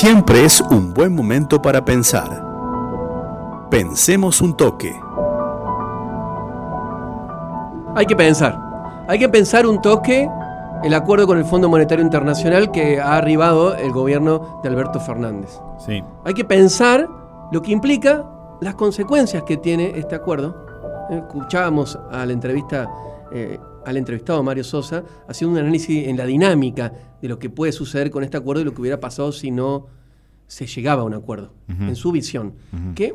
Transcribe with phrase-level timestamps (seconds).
[0.00, 2.30] Siempre es un buen momento para pensar.
[3.68, 4.94] Pensemos un toque.
[7.96, 8.56] Hay que pensar.
[9.08, 10.30] Hay que pensar un toque
[10.84, 15.60] el acuerdo con el Fondo Monetario Internacional que ha arribado el gobierno de Alberto Fernández.
[15.84, 16.00] Sí.
[16.24, 17.08] Hay que pensar
[17.50, 18.24] lo que implica
[18.60, 20.64] las consecuencias que tiene este acuerdo.
[21.10, 22.88] Eh, Escuchábamos a la entrevista,
[23.32, 27.72] eh, al entrevistado Mario Sosa haciendo un análisis en la dinámica de lo que puede
[27.72, 29.86] suceder con este acuerdo y lo que hubiera pasado si no
[30.46, 32.54] se llegaba a un acuerdo, en su visión,
[32.94, 33.14] que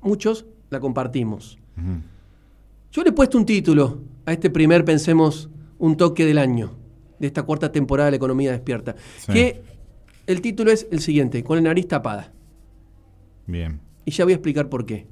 [0.00, 1.58] muchos la compartimos.
[2.92, 5.48] Yo le he puesto un título a este primer, pensemos,
[5.78, 6.72] un toque del año,
[7.18, 9.32] de esta cuarta temporada de la economía despierta, Sí.
[9.32, 9.62] que
[10.26, 12.32] el título es el siguiente, con la nariz tapada.
[13.46, 13.80] Bien.
[14.04, 15.06] Y ya voy a explicar por qué.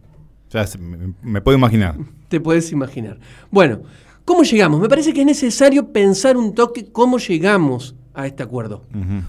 [0.51, 1.97] Ya me, me puedo imaginar.
[2.29, 3.19] Te puedes imaginar.
[3.51, 3.81] Bueno,
[4.25, 4.81] ¿cómo llegamos?
[4.81, 8.85] Me parece que es necesario pensar un toque cómo llegamos a este acuerdo.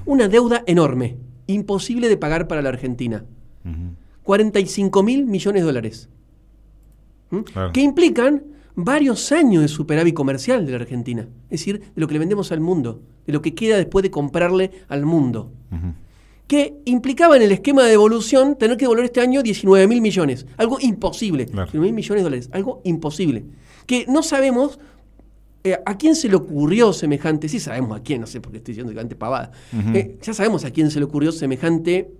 [0.05, 3.25] Una deuda enorme, imposible de pagar para la Argentina.
[4.23, 6.09] 45 mil millones de dólares.
[7.29, 7.39] ¿Mm?
[7.39, 7.73] Claro.
[7.73, 8.43] Que implican
[8.75, 11.27] varios años de superávit comercial de la Argentina.
[11.49, 14.11] Es decir, de lo que le vendemos al mundo, de lo que queda después de
[14.11, 15.51] comprarle al mundo.
[16.45, 20.45] Que implicaba en el esquema de devolución tener que devolver este año 19 mil millones.
[20.55, 21.47] Algo imposible.
[21.47, 21.65] Claro.
[21.65, 22.49] 19 mil millones de dólares.
[22.53, 23.45] Algo imposible.
[23.85, 24.79] Que no sabemos
[25.63, 27.49] eh, a quién se le ocurrió semejante.
[27.49, 29.51] Sí sabemos a quién, no sé por qué estoy diciendo semejante pavada.
[29.93, 32.11] Eh, ya sabemos a quién se le ocurrió semejante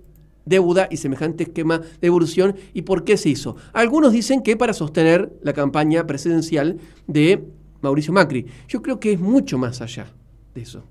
[0.44, 3.56] deuda y semejante esquema de devolución y por qué se hizo.
[3.72, 7.44] Algunos dicen que para sostener la campaña presidencial de
[7.80, 8.46] Mauricio Macri.
[8.66, 10.06] Yo creo que es mucho más allá
[10.54, 10.84] de eso.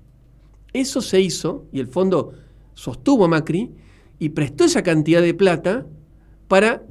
[0.72, 2.32] Eso se hizo y el fondo
[2.74, 3.72] sostuvo a Macri
[4.18, 5.86] y prestó esa cantidad de plata
[6.46, 6.82] para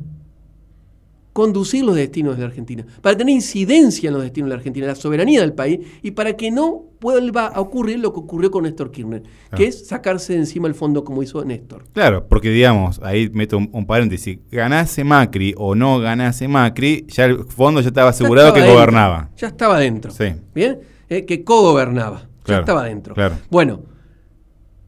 [1.37, 4.87] conducir los destinos de la Argentina, para tener incidencia en los destinos de la Argentina,
[4.87, 8.63] la soberanía del país y para que no vuelva a ocurrir lo que ocurrió con
[8.63, 9.21] Néstor Kirchner,
[9.51, 9.55] Ah.
[9.55, 11.83] que es sacarse de encima el fondo como hizo Néstor.
[11.93, 17.25] Claro, porque digamos, ahí meto un, un paréntesis, ganase Macri o no ganase Macri, ya
[17.25, 19.29] el fondo ya estaba asegurado Ya que dentro, gobernaba.
[19.37, 20.09] Ya estaba dentro.
[20.11, 20.33] Sí.
[20.55, 20.79] ¿Bien?
[21.07, 22.21] Eh, que co-gobernaba.
[22.21, 23.13] Ya Claro, estaba dentro.
[23.13, 23.35] claro.
[23.51, 23.81] Bueno,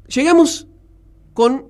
[0.08, 0.68] llegamos
[1.36, 1.66] con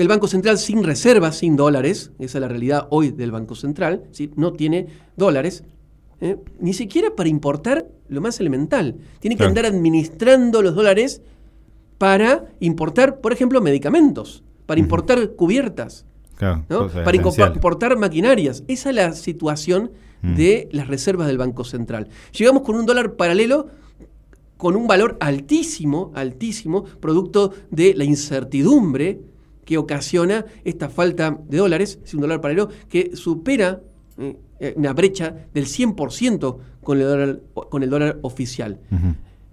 [0.00, 2.10] el Banco Central sin reservas, sin dólares.
[2.18, 4.04] Esa es la realidad hoy del Banco Central.
[4.12, 4.30] ¿sí?
[4.36, 5.64] No tiene dólares.
[6.20, 6.36] ¿eh?
[6.58, 8.96] Ni siquiera para importar lo más elemental.
[9.20, 11.22] Tiene que andar administrando los dólares
[11.98, 16.06] para importar, por ejemplo, medicamentos, para importar cubiertas.
[16.36, 16.78] Claro, ¿no?
[16.84, 17.52] cosa para esencial.
[17.54, 18.64] importar maquinarias.
[18.68, 19.90] Esa es la situación
[20.22, 20.34] Mm.
[20.34, 22.08] de las reservas del Banco Central.
[22.36, 23.68] Llegamos con un dólar paralelo
[24.56, 29.18] con un valor altísimo, altísimo, producto de la incertidumbre
[29.70, 33.80] que ocasiona esta falta de dólares, es un dólar paralelo que supera
[34.18, 38.80] eh, eh, una brecha del 100% con el dólar, con el dólar oficial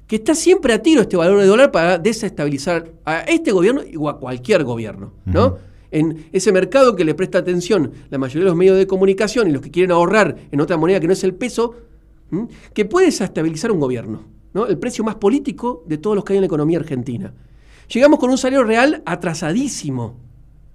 [0.07, 4.09] que está siempre a tiro este valor de dólar para desestabilizar a este gobierno o
[4.09, 5.57] a cualquier gobierno, ¿no?
[5.91, 9.51] En ese mercado que le presta atención la mayoría de los medios de comunicación y
[9.51, 11.75] los que quieren ahorrar en otra moneda que no es el peso,
[12.31, 12.47] ¿m?
[12.73, 14.23] que puede desestabilizar un gobierno,
[14.53, 14.65] ¿no?
[14.65, 17.35] El precio más político de todos los que hay en la economía argentina.
[17.93, 20.15] Llegamos con un salario real atrasadísimo,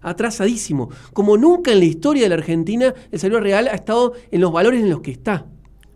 [0.00, 0.90] atrasadísimo.
[1.12, 4.52] Como nunca en la historia de la Argentina el salario real ha estado en los
[4.52, 5.46] valores en los que está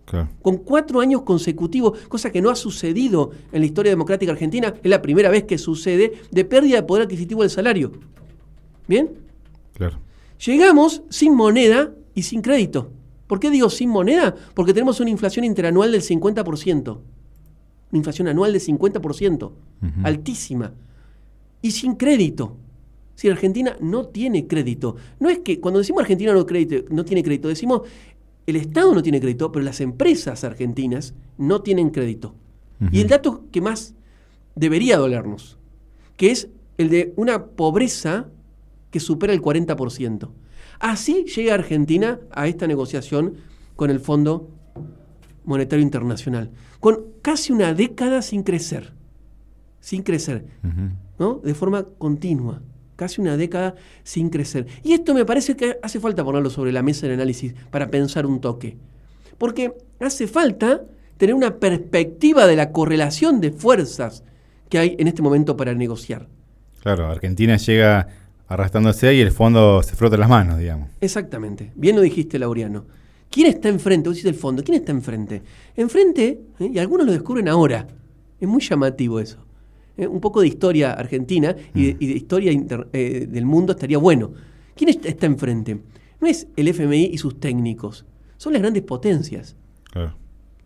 [0.05, 0.29] Claro.
[0.41, 4.89] con cuatro años consecutivos, cosa que no ha sucedido en la historia democrática argentina, es
[4.89, 7.91] la primera vez que sucede, de pérdida de poder adquisitivo del salario.
[8.87, 9.11] ¿Bien?
[9.75, 9.99] Claro.
[10.45, 12.93] Llegamos sin moneda y sin crédito.
[13.27, 14.37] ¿Por qué digo sin moneda?
[14.55, 17.01] Porque tenemos una inflación interanual del 50%.
[17.91, 19.53] Una inflación anual del 50%.
[20.05, 20.73] Altísima.
[21.63, 22.57] Y sin crédito.
[23.15, 24.97] Si Argentina no tiene crédito.
[25.21, 27.83] No es que cuando decimos Argentina no, crédito, no tiene crédito, decimos
[28.47, 32.35] el Estado no tiene crédito, pero las empresas argentinas no tienen crédito.
[32.93, 33.95] Y el dato que más
[34.55, 35.59] debería dolernos,
[36.17, 38.29] que es el de una pobreza
[38.91, 40.29] que supera el 40%.
[40.79, 43.35] Así llega Argentina a esta negociación
[43.77, 44.51] con el Fondo
[45.45, 46.51] Monetario Internacional,
[46.81, 48.93] con casi una década sin crecer,
[49.81, 50.45] sin crecer.
[51.19, 51.41] ¿No?
[51.45, 52.61] De forma continua,
[52.97, 54.67] casi una década sin crecer.
[54.83, 58.27] Y esto me parece que hace falta ponerlo sobre la mesa de análisis para pensar
[58.27, 58.77] un toque,
[59.39, 60.83] porque hace falta
[61.17, 64.23] tener una perspectiva de la correlación de fuerzas
[64.69, 66.29] que hay en este momento para negociar.
[66.83, 68.09] Claro, Argentina llega
[68.49, 70.91] arrastrándose y el fondo se frota las manos, digamos.
[71.01, 71.73] Exactamente.
[71.75, 72.85] Bien lo dijiste, Laureano.
[73.31, 74.09] ¿Quién está enfrente?
[74.09, 74.63] Vos decís el fondo.
[74.63, 75.43] ¿Quién está enfrente?
[75.77, 76.71] Enfrente, ¿eh?
[76.73, 77.87] y algunos lo descubren ahora.
[78.41, 79.46] Es muy llamativo eso.
[79.97, 80.07] ¿Eh?
[80.07, 83.99] Un poco de historia argentina y de, y de historia inter- eh, del mundo estaría
[83.99, 84.33] bueno.
[84.75, 85.81] ¿Quién est- está enfrente?
[86.21, 88.05] No es el FMI y sus técnicos.
[88.37, 89.57] Son las grandes potencias.
[89.91, 90.17] Claro.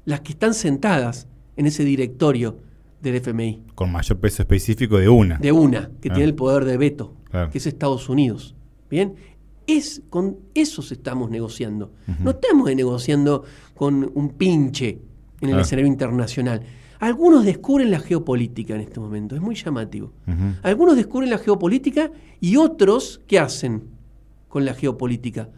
[0.04, 2.58] Las que están sentadas en ese directorio
[3.02, 3.62] del FMI.
[3.74, 5.38] Con mayor peso específico de una.
[5.38, 7.14] De una, que tiene el poder de veto.
[7.30, 7.50] Claro.
[7.50, 8.56] que es Estados Unidos.
[8.90, 9.14] Bien,
[9.68, 11.92] es con esos estamos negociando.
[12.18, 13.44] No estamos negociando
[13.74, 14.98] con un pinche en
[15.42, 15.62] el Claro.
[15.62, 16.62] escenario internacional.
[17.00, 20.12] Algunos descubren la geopolítica en este momento, es muy llamativo.
[20.62, 23.84] Algunos descubren la geopolítica y otros, ¿qué hacen
[24.48, 25.48] con la geopolítica?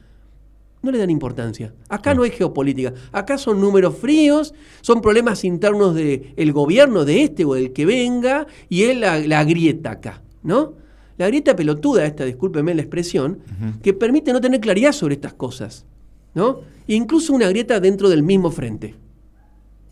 [0.82, 1.74] No le dan importancia.
[1.88, 2.94] Acá no hay geopolítica.
[3.10, 8.46] Acá son números fríos, son problemas internos del gobierno, de este o del que venga,
[8.68, 10.74] y es la, la grieta acá, ¿no?
[11.18, 13.40] La grieta pelotuda, esta, discúlpeme la expresión,
[13.82, 15.86] que permite no tener claridad sobre estas cosas,
[16.34, 16.60] ¿no?
[16.86, 18.94] E incluso una grieta dentro del mismo frente,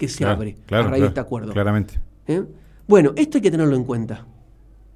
[0.00, 1.52] que se Claro, abre claro, a raíz de este acuerdo.
[1.52, 2.00] Claramente.
[2.26, 2.42] ¿Eh?
[2.88, 4.26] Bueno, esto hay que tenerlo en cuenta.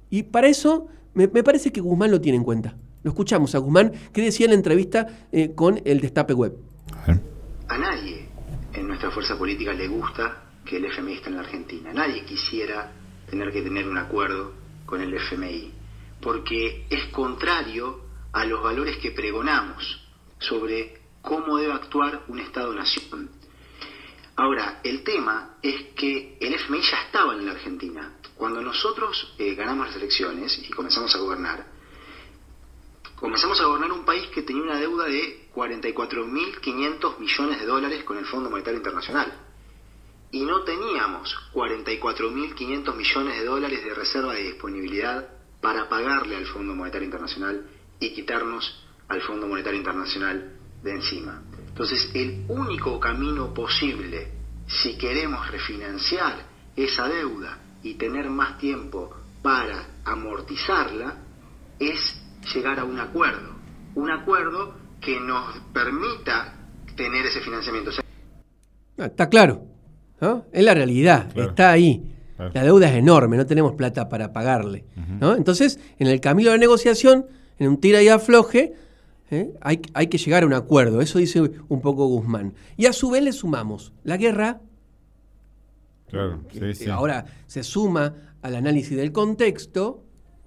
[0.09, 2.75] Y para eso me, me parece que Guzmán lo tiene en cuenta.
[3.03, 6.53] Lo escuchamos a Guzmán, que decía en la entrevista eh, con el Destape Web.
[7.67, 8.25] A nadie
[8.73, 11.93] en nuestra fuerza política le gusta que el FMI esté en la Argentina.
[11.93, 12.91] Nadie quisiera
[13.29, 14.53] tener que tener un acuerdo
[14.87, 15.71] con el FMI,
[16.19, 17.99] porque es contrario
[18.33, 19.83] a los valores que pregonamos
[20.39, 23.29] sobre cómo debe actuar un Estado-nación.
[24.37, 28.17] Ahora, el tema es que el FMI ya estaba en la Argentina.
[28.35, 31.65] Cuando nosotros eh, ganamos las elecciones y comenzamos a gobernar,
[33.15, 38.17] comenzamos a gobernar un país que tenía una deuda de 44.500 millones de dólares con
[38.17, 39.33] el Fondo Monetario Internacional.
[40.31, 45.29] Y no teníamos 44.500 millones de dólares de reserva de disponibilidad
[45.61, 47.69] para pagarle al Fondo Monetario Internacional
[48.01, 51.41] y quitarnos al Fondo Monetario Internacional de encima.
[51.75, 54.29] Entonces, el único camino posible,
[54.65, 56.37] si queremos refinanciar
[56.73, 61.17] esa deuda y tener más tiempo para amortizarla,
[61.77, 62.15] es
[62.53, 63.49] llegar a un acuerdo.
[63.95, 66.53] Un acuerdo que nos permita
[66.95, 67.89] tener ese financiamiento.
[67.89, 68.05] O sea,
[68.97, 69.63] Ah, está claro.
[70.21, 70.45] ¿no?
[70.53, 71.49] Es la realidad, Claro.
[71.49, 72.09] está ahí.
[72.37, 72.51] Claro.
[72.53, 74.85] La deuda es enorme, no tenemos plata para pagarle.
[75.19, 75.35] ¿no?
[75.35, 77.25] Entonces, en el camino de la negociación,
[77.59, 78.73] en un tira y afloje,
[79.35, 79.53] ¿eh?
[79.61, 81.01] hay, hay que llegar a un acuerdo.
[81.01, 82.53] Eso dice un poco Guzmán.
[82.77, 84.61] Y a su vez le sumamos la guerra,
[86.07, 86.89] Claro, sí, que sí.
[86.89, 90.03] ahora se suma al análisis del contexto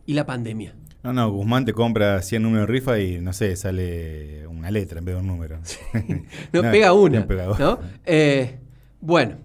[0.07, 0.75] y la pandemia.
[1.03, 4.99] No, no, Guzmán te compra 100 números de rifa y no sé, sale una letra
[5.01, 5.59] en vez de un número.
[6.53, 7.21] No, pega una.
[7.21, 7.77] no pega ¿no?
[7.77, 7.79] una.
[8.07, 8.59] Eh,
[9.01, 9.37] bueno,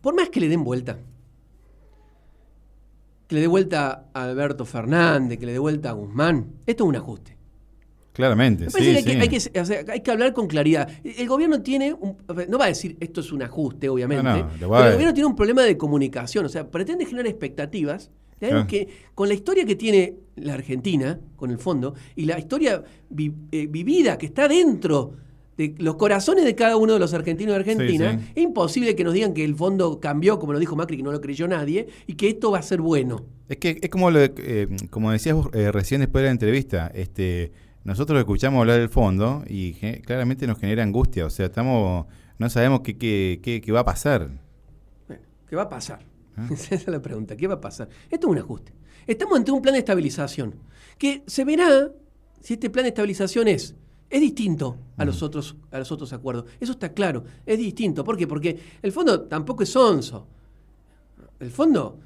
[0.00, 0.98] por más que le den vuelta,
[3.30, 6.88] que le dé vuelta a Alberto Fernández, que le dé vuelta a Guzmán, esto es
[6.88, 7.36] un ajuste.
[8.12, 8.88] Claramente, Me sí, que, sí.
[8.96, 10.88] hay, que, hay que- o sea, hay que hablar con claridad.
[11.04, 12.16] El gobierno tiene, un-
[12.48, 15.26] no va a decir esto es un ajuste, obviamente, No, no, pero el gobierno tiene
[15.28, 18.10] un problema de comunicación, o sea, pretende generar expectativas
[18.40, 18.66] Claro.
[18.66, 23.32] que con la historia que tiene la Argentina, con el fondo, y la historia vi-
[23.52, 25.12] eh, vivida que está dentro
[25.68, 28.32] de los corazones de cada uno de los argentinos de Argentina, Sí, sí.
[28.36, 31.12] es imposible que nos digan que el fondo cambió, como lo dijo Macri, que no
[31.12, 33.24] lo creyó nadie, y que esto va a ser bueno.
[33.48, 36.32] Es que es como lo de- eh, como decías vos, eh, recién después de la
[36.32, 37.52] entrevista, este
[37.82, 39.72] nosotros escuchamos hablar del fondo y
[40.02, 42.06] claramente nos genera angustia, o sea, estamos
[42.38, 44.30] no sabemos qué, qué, qué- qué va a pasar.
[45.08, 46.00] Bueno, ¿qué va a pasar?
[46.36, 46.46] Ah.
[46.52, 47.36] Esa es la pregunta.
[47.36, 47.88] ¿Qué va a pasar?
[48.10, 48.72] Esto es un ajuste.
[49.06, 50.54] Estamos ante un plan de estabilización
[50.98, 51.90] que se verá
[52.40, 53.74] si este plan de estabilización es,
[54.10, 56.44] es distinto a los, otros, a los otros acuerdos.
[56.60, 58.02] Eso está claro, es distinto.
[58.04, 58.26] ¿Por qué?
[58.26, 60.26] Porque el fondo tampoco es onzo.
[61.38, 61.98] El fondo,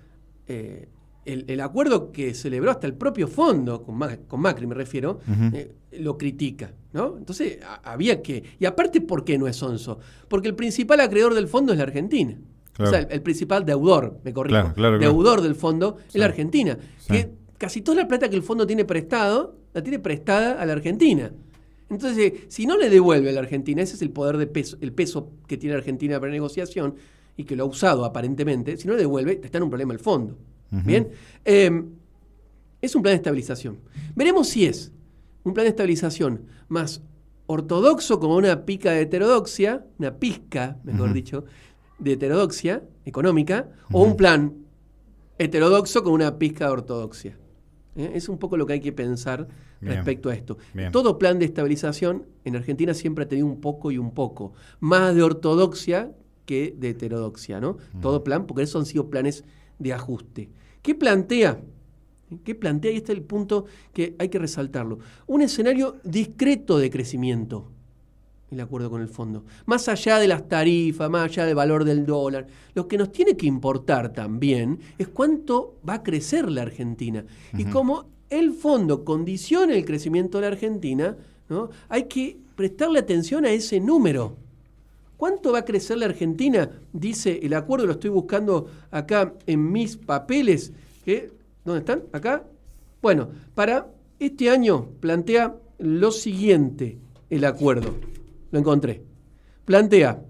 [0.46, 0.88] eh,
[1.25, 5.20] el, el acuerdo que celebró hasta el propio fondo, con, Ma- con Macri me refiero,
[5.52, 6.73] eh, lo critica.
[6.92, 7.16] ¿no?
[7.16, 8.42] Entonces a- había que...
[8.61, 9.99] Y aparte, ¿por qué no es onzo?
[10.28, 12.37] Porque el principal acreedor del fondo es la Argentina.
[12.75, 12.90] Claro.
[12.90, 15.12] O sea, el, el principal deudor, me corrijo, Claro, claro, claro.
[15.12, 16.76] deudor del fondo es la Argentina.
[16.99, 17.12] Sí.
[17.14, 20.75] Que casi toda la plata que el fondo tiene prestado, la tiene prestada a la
[20.75, 21.32] Argentina.
[21.90, 24.76] Entonces, eh, si no le devuelve a la Argentina, ese es el poder de peso,
[24.80, 26.94] el peso que tiene Argentina para negociación
[27.36, 29.98] y que lo ha usado aparentemente, si no le devuelve, está en un problema el
[30.00, 30.36] fondo.
[30.70, 31.08] Bien,
[31.44, 31.84] Eh,
[32.80, 33.78] es un plan de estabilización.
[34.14, 34.92] Veremos si es
[35.44, 37.00] un plan de estabilización más
[37.46, 41.44] ortodoxo como una pica de heterodoxia, una pizca, mejor dicho,
[41.98, 44.54] de heterodoxia económica, o un plan
[45.38, 47.38] heterodoxo con una pizca de ortodoxia.
[47.96, 48.12] ¿Eh?
[48.14, 49.48] Es un poco lo que hay que pensar
[49.80, 49.94] Bien.
[49.96, 50.58] respecto a esto.
[50.72, 50.90] Bien.
[50.92, 55.14] Todo plan de estabilización en Argentina siempre ha tenido un poco y un poco, más
[55.14, 56.12] de ortodoxia
[56.46, 57.78] que de heterodoxia, ¿no?
[58.02, 59.44] Todo plan, porque esos han sido planes
[59.78, 60.50] de ajuste.
[60.82, 61.62] ¿Qué plantea?
[62.42, 62.92] ¿Qué plantea?
[62.92, 64.98] Y este es el punto que hay que resaltarlo.
[65.26, 67.70] Un escenario discreto de crecimiento,
[68.54, 69.44] el acuerdo con el fondo.
[69.66, 73.37] Más allá de las tarifas, más allá del valor del dólar, lo que nos tiene
[73.37, 77.25] que importar también es cuánto va a crecer la Argentina.
[77.56, 81.16] Y cómo el fondo condiciona el crecimiento de la Argentina,
[81.49, 81.70] ¿no?
[81.88, 84.37] hay que prestarle atención a ese número.
[85.16, 86.70] ¿Cuánto va a crecer la Argentina?
[86.92, 90.73] Dice el acuerdo, lo estoy buscando acá en mis papeles,
[91.04, 91.30] que
[91.64, 92.02] ¿Dónde están?
[92.12, 92.44] ¿Acá?
[93.00, 93.87] Bueno, para
[94.18, 96.99] este año plantea lo siguiente
[97.30, 97.94] el acuerdo.
[98.54, 99.02] Lo encontré.
[99.64, 100.25] Plantea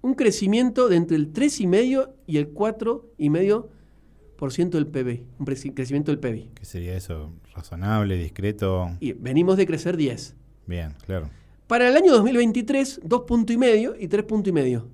[0.00, 5.26] un crecimiento de entre el 3,5 y el 4,5% del PBI.
[5.38, 5.44] Un
[5.74, 6.52] crecimiento del PBI.
[6.54, 7.30] ¿Qué sería eso?
[7.54, 8.88] ¿Razonable, discreto?
[9.00, 10.34] Y venimos de crecer 10.
[10.66, 11.28] Bien, claro.
[11.66, 14.86] Para el año 2023, 2,5 y 3,5.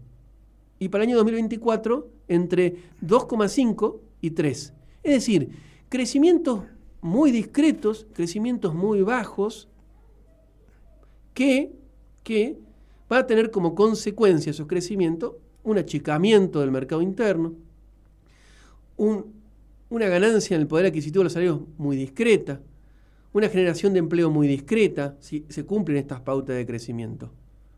[0.80, 4.74] Y para el año 2024, entre 2,5 y 3.
[5.04, 5.50] Es decir,
[5.88, 6.64] crecimientos
[7.00, 9.68] muy discretos, crecimientos muy bajos,
[11.34, 11.83] que,
[12.24, 12.58] que
[13.10, 17.54] va a tener como consecuencia esos crecimientos un achicamiento del mercado interno,
[18.96, 22.60] una ganancia en el poder adquisitivo de los salarios muy discreta,
[23.32, 27.32] una generación de empleo muy discreta si se cumplen estas pautas de crecimiento.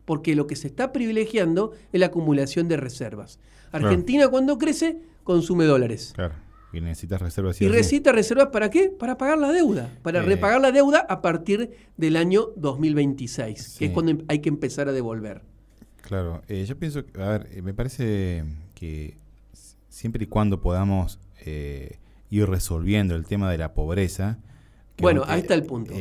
[0.05, 3.39] Porque lo que se está privilegiando es la acumulación de reservas.
[3.71, 6.13] Argentina cuando crece consume dólares.
[6.15, 6.35] Claro.
[6.77, 7.59] Y necesita reservas.
[7.59, 8.89] Y, y necesita reservas para qué?
[8.89, 9.91] Para pagar la deuda.
[10.03, 14.49] Para repagar la deuda a partir del año 2026, que es cuando em, hay que
[14.49, 15.41] empezar a devolver.
[16.01, 16.43] Claro.
[16.47, 18.43] Eh, yo pienso, a ver, eh, me parece
[18.75, 19.17] que
[19.89, 21.97] siempre y cuando podamos eh,
[22.29, 24.37] ir resolviendo el tema de la pobreza,
[24.99, 25.93] bueno, ahí está el punto.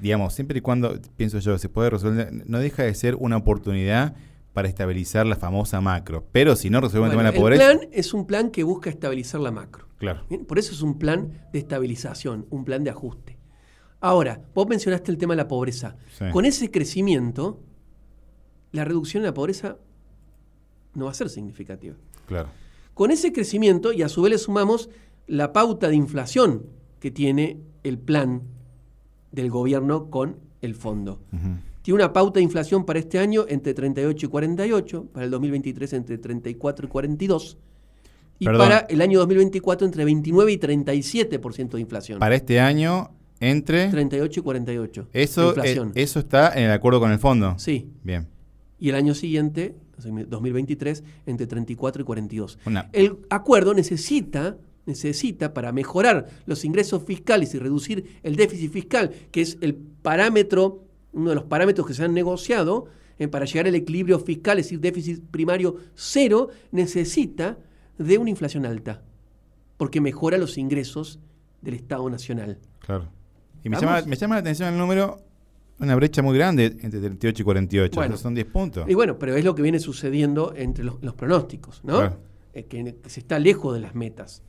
[0.00, 4.14] digamos, siempre y cuando, pienso yo, se puede resolver, no deja de ser una oportunidad
[4.52, 6.26] para estabilizar la famosa macro.
[6.32, 7.70] Pero si no resolvemos el tema de la pobreza...
[7.70, 9.86] El plan es un plan que busca estabilizar la macro.
[9.98, 10.26] Claro.
[10.48, 13.38] Por eso es un plan de estabilización, un plan de ajuste.
[14.00, 15.96] Ahora, vos mencionaste el tema de la pobreza.
[16.32, 17.60] Con ese crecimiento,
[18.72, 19.76] la reducción de la pobreza
[20.94, 21.94] no va a ser significativa.
[22.26, 22.48] Claro.
[22.94, 24.90] Con ese crecimiento, y a su vez le sumamos
[25.26, 26.66] la pauta de inflación
[26.98, 28.42] que tiene el plan
[29.32, 31.20] del gobierno con el fondo.
[31.82, 35.92] Tiene una pauta de inflación para este año entre 38 y 48, para el 2023
[35.94, 37.58] entre 34 y 42,
[38.38, 42.18] y para el año 2024 entre 29 y 37% de inflación.
[42.18, 45.08] Para este año entre 38 y 48.
[45.12, 47.54] Eso, eh, eso está en el acuerdo con el fondo.
[47.58, 47.90] Sí.
[48.02, 48.28] Bien.
[48.78, 52.58] Y el año siguiente, 2023, entre 34 y 42.
[52.92, 54.56] El acuerdo necesita
[54.86, 60.84] necesita para mejorar los ingresos fiscales y reducir el déficit fiscal, que es el parámetro,
[61.12, 62.86] uno de los parámetros que se han negociado
[63.18, 67.58] eh, para llegar al equilibrio fiscal, es decir, déficit primario cero, necesita
[67.98, 69.02] de una inflación alta,
[69.76, 71.20] porque mejora los ingresos
[71.60, 72.58] del Estado Nacional.
[72.78, 73.08] Claro.
[73.62, 75.18] Y me llama, me llama, la atención el número,
[75.78, 78.88] una brecha muy grande entre 38 y 48, son 10 puntos.
[78.88, 82.16] Y bueno, pero es lo que viene sucediendo entre los, pronósticos, ¿no?
[82.54, 84.42] Eh, que se está lejos de las metas.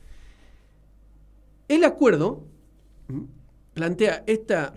[1.68, 2.46] El acuerdo
[3.74, 4.74] plantea esta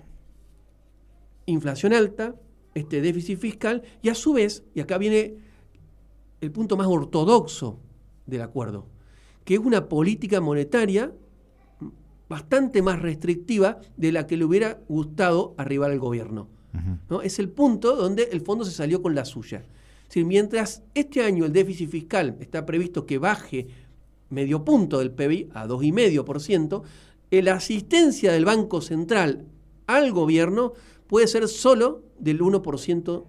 [1.46, 2.34] inflación alta,
[2.74, 5.36] este déficit fiscal, y a su vez, y acá viene
[6.40, 7.78] el punto más ortodoxo
[8.26, 8.86] del acuerdo,
[9.44, 11.12] que es una política monetaria
[12.28, 16.48] bastante más restrictiva de la que le hubiera gustado arribar al gobierno.
[17.08, 17.22] ¿no?
[17.22, 19.64] Es el punto donde el fondo se salió con la suya.
[20.16, 23.68] mientras este año el déficit fiscal está previsto que baje
[24.30, 26.82] medio punto del PBI a 2,5%,
[27.30, 29.46] la asistencia del Banco Central
[29.86, 30.72] al gobierno
[31.06, 33.24] puede ser solo del 1%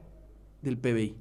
[0.62, 1.16] del PBI.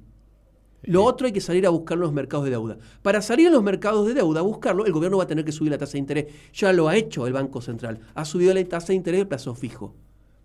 [0.83, 2.77] Lo otro hay que salir a buscar en los mercados de deuda.
[3.01, 5.51] Para salir en los mercados de deuda a buscarlo, el gobierno va a tener que
[5.51, 6.25] subir la tasa de interés.
[6.53, 7.99] Ya lo ha hecho el Banco Central.
[8.13, 9.95] Ha subido la tasa de interés de plazo fijo.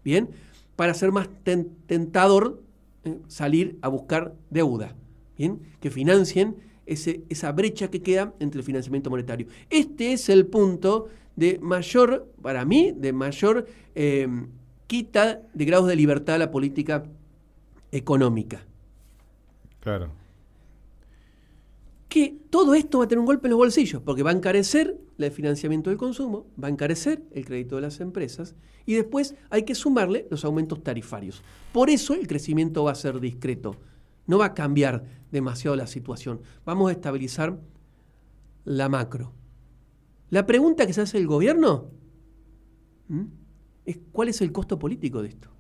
[0.02, 0.30] Bien,
[0.76, 1.28] para ser más
[1.86, 2.62] tentador
[3.04, 4.96] eh, salir a buscar deuda.
[5.36, 9.46] Bien, que financien esa brecha que queda entre el financiamiento monetario.
[9.68, 14.26] Este es el punto de mayor, para mí, de mayor eh,
[14.90, 17.04] quita de grados de libertad la política
[17.92, 18.66] económica.
[19.78, 20.10] Claro.
[22.08, 24.98] Que todo esto va a tener un golpe en los bolsillos, porque va a encarecer
[25.16, 29.62] el financiamiento del consumo, va a encarecer el crédito de las empresas y después hay
[29.62, 31.44] que sumarle los aumentos tarifarios.
[31.72, 33.76] Por eso el crecimiento va a ser discreto.
[34.26, 36.40] No va a cambiar demasiado la situación.
[36.64, 37.60] Vamos a estabilizar
[38.64, 39.30] la macro.
[40.30, 41.92] La pregunta que se hace el gobierno
[43.84, 45.50] es cuál es el costo político de esto.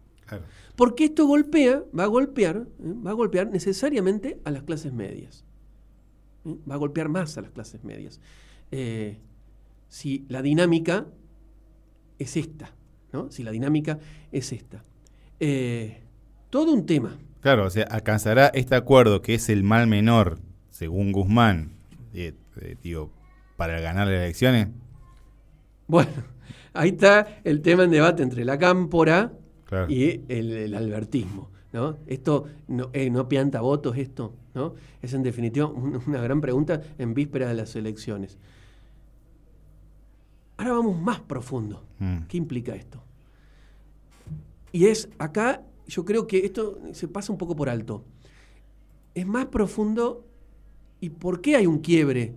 [0.76, 2.94] Porque esto golpea, va a golpear, ¿eh?
[3.04, 5.44] va a golpear necesariamente a las clases medias.
[6.44, 6.56] ¿eh?
[6.70, 8.20] Va a golpear más a las clases medias.
[8.70, 9.18] Eh,
[9.88, 11.06] si la dinámica
[12.18, 12.72] es esta,
[13.12, 13.30] ¿no?
[13.30, 13.98] Si la dinámica
[14.30, 14.84] es esta.
[16.50, 17.18] todo un tema.
[17.40, 20.38] Claro, o sea, alcanzará este acuerdo que es el mal menor,
[20.70, 21.72] según Guzmán,
[22.82, 23.10] digo,
[23.56, 24.68] para ganar las elecciones.
[25.88, 26.12] Bueno,
[26.72, 29.32] ahí está el tema en debate entre la cámpora
[29.88, 31.50] y el, albertismo.
[31.72, 31.96] ¿no?
[32.06, 34.74] Esto no, eh, no pianta votos, esto, ¿no?
[35.02, 38.38] Es en definitiva una gran pregunta en víspera de las elecciones.
[40.56, 41.84] Ahora vamos más profundo.
[42.00, 42.18] Mm.
[42.28, 43.00] ¿Qué implica esto?
[44.72, 48.04] Y es acá, yo creo que esto se pasa un poco por alto.
[49.14, 50.24] Es más profundo
[51.00, 52.34] y por qué hay un quiebre.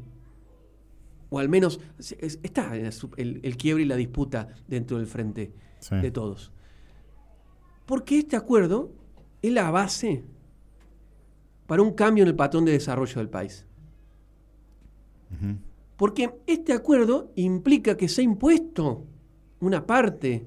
[1.33, 5.51] O al menos es- está el, el- el quiebre y la disputa dentro del frente
[5.79, 5.95] Sí.
[5.95, 6.51] de todos.
[7.87, 8.91] Porque este acuerdo
[9.41, 10.23] es la base
[11.65, 13.65] para un cambio en el patrón de desarrollo del país.
[15.97, 19.05] Porque este acuerdo implica que se ha impuesto
[19.59, 20.45] una parte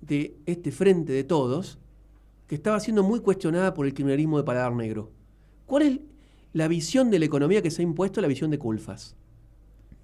[0.00, 1.78] de este frente de todos
[2.46, 5.10] que estaba siendo muy cuestionada por el criminalismo de paladar negro.
[5.66, 6.00] ¿Cuál es
[6.52, 8.20] la visión de la economía que se ha impuesto?
[8.20, 9.16] La visión de Culfas,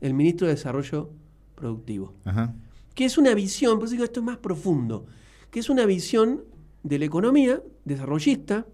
[0.05, 1.11] el ministro de Desarrollo
[1.55, 2.13] Productivo.
[2.25, 2.55] Ajá.
[2.95, 5.07] Que es una visión, por eso digo esto es más profundo,
[5.51, 6.45] que es una visión
[6.83, 8.67] de la economía desarrollista,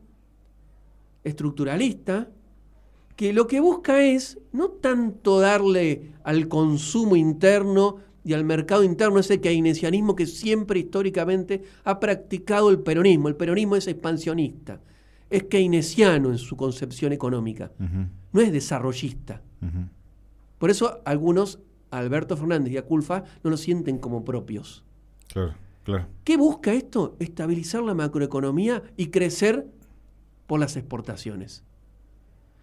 [1.23, 2.29] estructuralista,
[3.15, 9.21] que lo que busca es no tanto darle al consumo interno y al mercado interno
[9.21, 13.29] ese keynesianismo que siempre históricamente ha practicado el peronismo.
[13.29, 14.81] El peronismo es expansionista,
[15.31, 17.71] es keynesiano en su concepción económica,
[18.33, 19.43] no es desarrollista.
[20.61, 21.59] Por eso algunos,
[21.90, 24.85] Alberto Fernández y a Culfa, no lo sienten como propios.
[25.33, 26.07] Claro, claro.
[26.23, 27.17] ¿Qué busca esto?
[27.19, 29.67] Estabilizar la macroeconomía y crecer
[30.47, 31.64] por las exportaciones.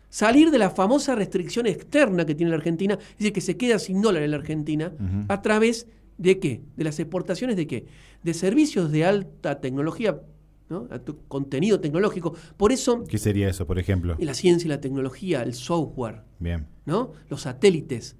[0.09, 3.79] Salir de la famosa restricción externa que tiene la Argentina, es decir, que se queda
[3.79, 4.93] sin dólar en la Argentina,
[5.27, 5.87] a través
[6.19, 6.61] de qué?
[6.75, 7.87] De las exportaciones de qué?
[8.21, 10.21] De servicios de alta tecnología,
[10.69, 10.87] ¿no?
[11.27, 12.33] Contenido tecnológico.
[12.57, 14.15] Por eso, ¿Qué sería eso, por ejemplo?
[14.19, 16.67] la ciencia y la tecnología, el software, Bien.
[16.85, 17.11] ¿no?
[17.29, 18.15] Los satélites.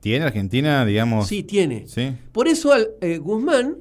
[0.00, 1.26] ¿Tiene Argentina, digamos?
[1.26, 1.86] Sí, tiene.
[1.88, 2.14] Sí.
[2.32, 3.78] Por eso eh, Guzmán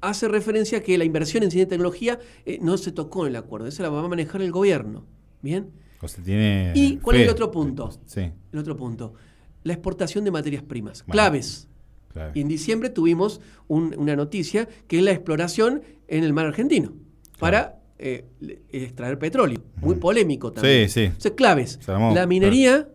[0.00, 3.30] hace referencia a que la inversión en ciencia y tecnología eh, no se tocó en
[3.30, 5.06] el acuerdo, esa la va a manejar el gobierno.
[5.40, 5.70] ¿Bien?
[6.00, 6.72] O sea, tiene.
[6.74, 7.24] ¿Y cuál es fe.
[7.26, 7.90] el otro punto?
[8.06, 9.14] Sí, El otro punto,
[9.62, 11.12] la exportación de materias primas, Bueno.
[11.12, 11.68] claves.
[12.12, 12.32] claro.
[12.34, 16.92] Y en diciembre tuvimos un- una noticia que es la exploración en el mar argentino
[17.38, 18.26] para eh,
[18.70, 19.60] extraer petróleo.
[19.80, 20.88] Muy polémico también.
[20.88, 21.30] Sí, sí.
[21.30, 21.78] Claves.
[21.86, 22.88] La minería,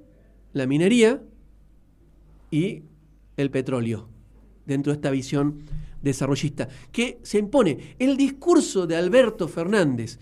[0.54, 1.22] la minería
[2.52, 2.84] y
[3.38, 4.10] el petróleo
[4.66, 5.64] dentro de esta visión
[6.02, 7.96] desarrollista que se impone.
[8.00, 10.20] El discurso de Alberto Fernández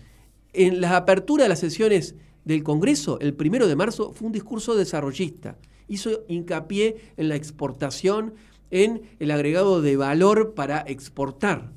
[0.52, 4.74] en la apertura de las sesiones del Congreso, el primero de marzo, fue un discurso
[4.74, 5.58] desarrollista.
[5.86, 8.34] Hizo hincapié en la exportación,
[8.70, 11.72] en el agregado de valor para exportar.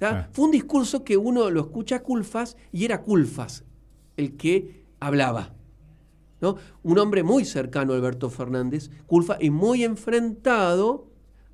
[0.00, 0.28] Ah.
[0.32, 3.64] Fue un discurso que uno lo escucha a Culfas y era Culfas
[4.16, 5.52] el que hablaba.
[6.40, 6.56] ¿no?
[6.82, 11.06] Un hombre muy cercano a Alberto Fernández, Culfa, y muy enfrentado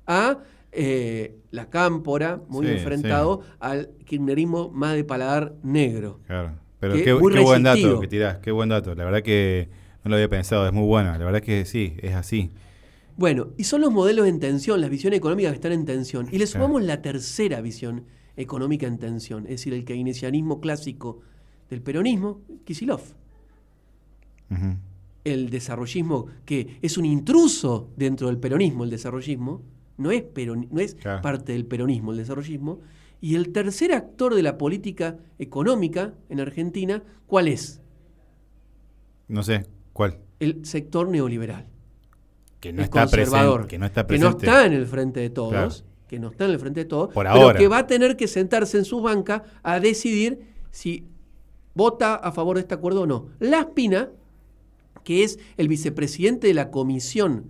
[0.05, 0.39] a
[0.73, 6.19] eh, la cámpora, muy Sí, enfrentado al kirchnerismo más de paladar negro.
[6.27, 6.59] Claro.
[6.79, 8.93] Pero qué, qué buen dato que tirás, qué buen dato.
[8.93, 9.69] La verdad que
[10.03, 11.17] no lo había pensado, es muy bueno.
[11.17, 12.51] La verdad que sí, es así.
[13.15, 16.25] Bueno, y son los modelos en tensión, las visiones económicas que están en tensión.
[16.29, 16.47] Y le Claro.
[16.65, 18.03] sumamos la tercera visión
[18.35, 21.19] económica en tensión, es decir, el keynesianismo clásico
[21.69, 23.01] del peronismo, Kisilov.
[25.23, 29.61] El desarrollismo que es un intruso dentro del peronismo, el desarrollismo,
[29.97, 31.21] no es, peroni- no es Claro.
[31.21, 32.79] parte del peronismo, el desarrollismo.
[33.21, 37.81] Y el tercer actor de la política económica en Argentina, ¿cuál es?
[39.29, 40.17] No sé, ¿cuál?
[40.39, 41.67] El sector neoliberal.
[42.59, 43.67] Que no está presente.
[43.67, 44.45] Que no está que no presente.
[44.45, 45.71] está en el frente de todos, Claro.
[46.13, 48.27] Que no está en el frente de todos, Por pero que va a tener que
[48.27, 51.05] sentarse en su banca a decidir si
[51.73, 53.29] vota a favor de este acuerdo o no.
[53.39, 54.11] Laspina,
[55.03, 57.45] que es el vicepresidente de la Comisión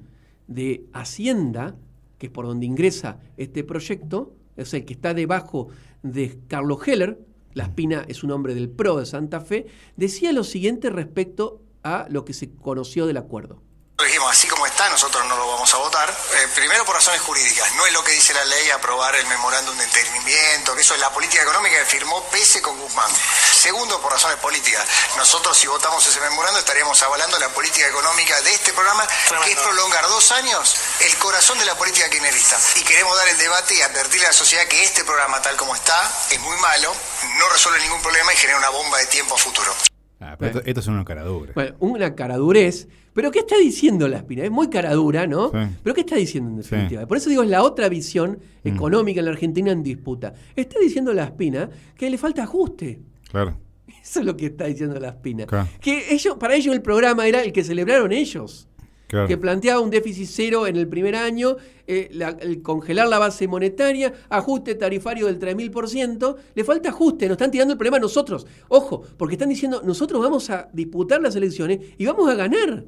[0.47, 1.75] de Hacienda,
[2.17, 5.67] que es por donde ingresa este proyecto, es el que está debajo
[6.01, 7.19] de Carlos Heller,
[7.55, 9.65] Laspina es un hombre del PRO de Santa Fe,
[9.97, 13.61] decía lo siguiente respecto a lo que se conoció del acuerdo.
[13.99, 16.09] Dijimos, así como está, nosotros no lo vamos a votar.
[16.09, 17.73] Eh, primero por razones jurídicas.
[17.75, 20.99] No es lo que dice la ley aprobar el memorándum de entendimiento, que eso es
[20.99, 23.09] la política económica que firmó Pese con Guzmán.
[23.53, 24.83] Segundo, por razones políticas.
[25.15, 29.07] Nosotros, si votamos ese memorándum, estaríamos avalando la política económica de este programa,
[29.45, 32.57] que es prolongar dos años el corazón de la política kirchnerista.
[32.77, 35.75] Y queremos dar el debate y advertirle a la sociedad que este programa, tal como
[35.75, 36.93] está, es muy malo,
[37.37, 39.71] no resuelve ningún problema y genera una bomba de tiempo a futuro.
[40.19, 41.53] Ah, pero esto es una caradura.
[41.53, 42.87] Bueno, una caradurez.
[43.13, 44.43] Pero ¿qué está diciendo la espina?
[44.43, 45.49] Es muy caradura, ¿no?
[45.51, 45.57] Sí.
[45.83, 46.69] Pero ¿qué está diciendo en Sí.
[46.71, 47.05] definitiva?
[47.07, 48.67] Por eso digo, es la otra visión Mm.
[48.69, 50.33] económica en la Argentina en disputa.
[50.55, 52.99] Está diciendo la espina que le falta ajuste.
[53.29, 53.57] Claro.
[54.01, 55.45] Eso es lo que está diciendo la espina.
[55.45, 55.67] Claro.
[55.79, 58.67] Que ellos, para ellos el programa era el que celebraron ellos.
[59.07, 59.27] Claro.
[59.27, 63.47] Que planteaba un déficit cero en el primer año, eh, la- el congelar la base
[63.47, 66.35] monetaria, ajuste tarifario del 3000%.
[66.55, 68.47] Le falta ajuste, nos están tirando el problema a nosotros.
[68.69, 72.85] Ojo, porque están diciendo, nosotros vamos a disputar las elecciones y vamos a ganar.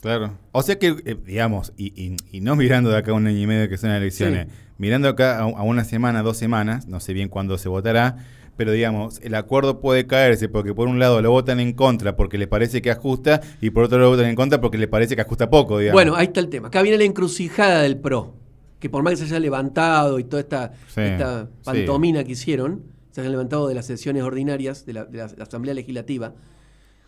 [0.00, 0.32] Claro.
[0.52, 3.38] O sea que, eh, digamos, y, y- y no mirando de acá a un año
[3.38, 4.52] y medio que son las elecciones, Sí.
[4.78, 8.16] mirando acá a, a una semana, dos semanas, no sé bien cuándo se votará,
[8.56, 12.38] pero digamos, el acuerdo puede caerse porque por un lado lo votan en contra porque
[12.38, 15.22] les parece que ajusta y por otro lo votan en contra porque les parece que
[15.22, 15.94] ajusta poco, digamos.
[15.94, 16.68] Bueno, ahí está el tema.
[16.68, 18.34] Acá viene la encrucijada del PRO.
[18.80, 21.50] Que por más que se haya levantado y toda esta, Sí, esta sí.
[21.64, 25.74] pantomina que hicieron, se hayan levantado de las sesiones ordinarias de la, de la Asamblea
[25.74, 26.34] Legislativa,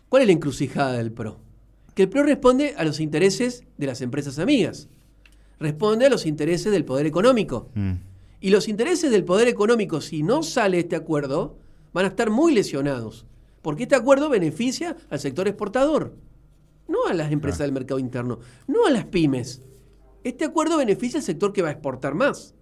[0.09, 1.39] ¿cuál es la encrucijada del PRO?
[1.95, 4.89] Que el PRO responde a los intereses de las empresas amigas.
[5.59, 7.69] Responde a los intereses del poder económico.
[7.75, 7.93] Mm,
[8.41, 11.59] Y los intereses del poder económico, si no sale este acuerdo,
[11.93, 13.27] van a estar muy lesionados.
[13.61, 16.15] Porque este acuerdo beneficia al sector exportador,
[16.89, 19.63] no a las empresas del mercado interno, no a las pymes.
[20.25, 22.55] Este acuerdo beneficia al sector que va a exportar más.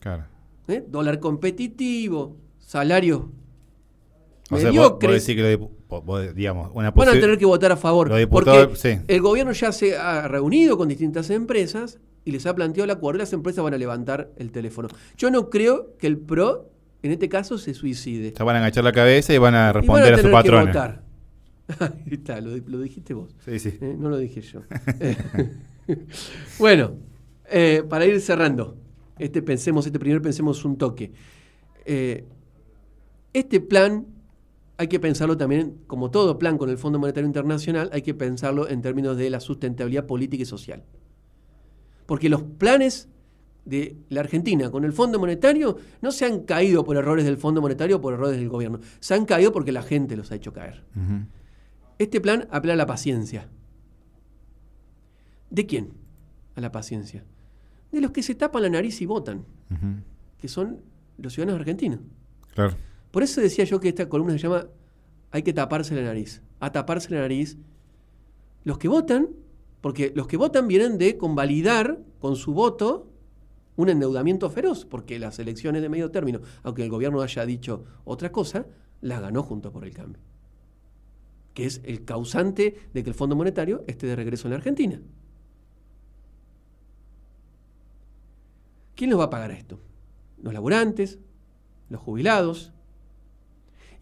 [0.00, 0.24] claro.
[0.68, 0.84] ¿eh?
[0.88, 3.22] Dólar competitivo, salarios
[4.50, 5.26] O sea, vos, vos mediocres.
[5.26, 5.56] decís que lo de-
[5.88, 8.14] vos- vos, digamos, una Van a tener que votar a favor.
[8.14, 8.98] Diputados, porque sí.
[9.08, 13.18] el gobierno ya se ha reunido con distintas empresas y les ha planteado el acuerdo
[13.18, 14.88] las empresas van a levantar el teléfono.
[15.16, 16.70] Yo no creo que el PRO,
[17.02, 18.32] en este caso, se suicide.
[18.36, 20.68] Ya van a agachar la cabeza y van a Y van responder a, su patrón.
[22.10, 23.34] está, lo, lo dijiste vos.
[23.44, 23.76] Sí, sí.
[23.80, 24.62] Eh, no lo dije yo.
[26.58, 26.94] bueno,
[27.50, 28.76] eh, para ir cerrando,
[29.18, 31.12] este pensemos, este primer pensemos un toque.
[31.84, 32.24] Eh,
[33.32, 34.06] este plan
[34.78, 38.68] hay que pensarlo también, como todo plan con el Fondo Monetario Internacional, hay que pensarlo
[38.68, 40.84] en términos de la sustentabilidad política y social.
[42.04, 43.08] Porque los planes
[43.64, 47.60] de la Argentina con el Fondo Monetario no se han caído por errores del Fondo
[47.60, 48.80] Monetario o por errores del gobierno.
[49.00, 50.84] Se han caído porque la gente los ha hecho caer.
[51.98, 53.48] Este plan apela a la paciencia.
[55.50, 55.94] ¿De quién?
[56.54, 57.24] A la paciencia.
[57.90, 59.44] De los que se tapan la nariz y votan,
[60.38, 60.82] que son
[61.18, 62.00] los ciudadanos argentinos.
[62.54, 62.76] Claro.
[63.10, 64.66] Por eso decía yo que esta columna se llama
[65.30, 66.42] Hay que taparse la nariz.
[66.60, 67.56] A taparse la nariz.
[68.64, 69.28] Los que votan,
[69.80, 73.10] porque los que votan vienen de convalidar con su voto
[73.76, 78.32] un endeudamiento feroz, porque las elecciones de medio término, aunque el gobierno haya dicho otra
[78.32, 78.66] cosa,
[79.00, 80.20] las ganó junto por el cambio.
[81.54, 85.00] Que es el causante de que el Fondo Monetario esté de regreso en la Argentina.
[88.94, 89.78] ¿Quién los va a pagar esto?
[90.42, 91.18] Los laburantes,
[91.90, 92.72] los jubilados.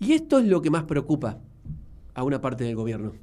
[0.05, 1.41] Y esto es lo que más preocupa
[2.13, 3.15] a una parte del gobierno.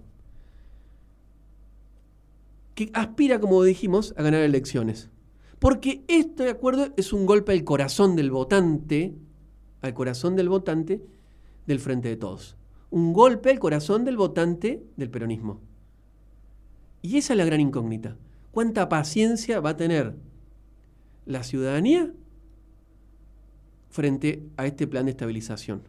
[2.73, 5.11] Que aspira, como dijimos, a ganar elecciones.
[5.59, 9.13] Porque este acuerdo es un golpe al corazón del votante,
[9.81, 11.05] al corazón del votante
[11.67, 12.57] del Frente de Todos.
[12.89, 15.61] Un golpe al corazón del votante del peronismo.
[17.03, 18.17] Y esa es la gran incógnita.
[18.49, 20.15] ¿Cuánta paciencia va a tener
[21.27, 22.11] la ciudadanía
[23.91, 25.83] frente a este plan de estabilización?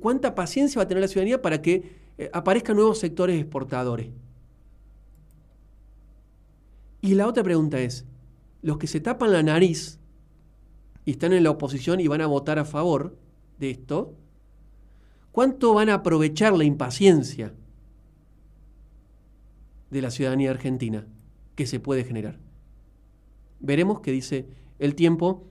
[0.00, 4.08] ¿Cuánta paciencia va a tener la ciudadanía para que eh, aparezcan nuevos sectores exportadores?
[7.00, 8.04] Y la otra pregunta es,
[8.62, 9.98] los que se tapan la nariz
[11.04, 13.16] y están en la oposición y van a votar a favor
[13.58, 14.14] de esto,
[15.30, 17.54] ¿cuánto van a aprovechar la impaciencia
[19.90, 21.06] de la ciudadanía argentina
[21.54, 22.40] que se puede generar?
[23.60, 25.44] Veremos qué dice el tiempo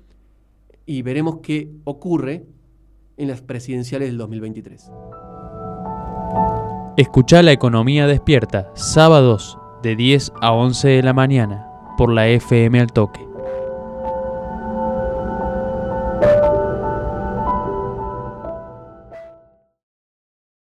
[0.86, 2.46] y veremos qué ocurre
[3.18, 4.92] en las presidenciales del 2023.
[6.98, 12.80] Escucha La Economía Despierta, sábados de 10 a 11 de la mañana, por la FM
[12.80, 13.25] al Toque.